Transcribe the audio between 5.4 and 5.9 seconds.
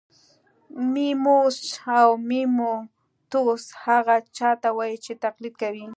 کوي